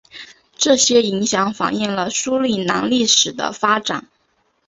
[0.57, 4.07] 这些影响反映了苏里南历史的发展。